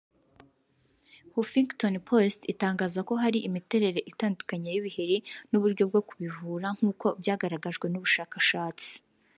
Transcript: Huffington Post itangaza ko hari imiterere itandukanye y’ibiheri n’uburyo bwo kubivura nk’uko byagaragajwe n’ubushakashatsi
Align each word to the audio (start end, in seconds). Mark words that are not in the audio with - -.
Huffington 1.35 1.95
Post 2.09 2.41
itangaza 2.53 2.99
ko 3.07 3.13
hari 3.23 3.39
imiterere 3.47 3.99
itandukanye 4.11 4.67
y’ibiheri 4.71 5.17
n’uburyo 5.49 5.83
bwo 5.89 6.01
kubivura 6.07 6.67
nk’uko 6.77 7.05
byagaragajwe 7.19 7.85
n’ubushakashatsi 7.89 8.89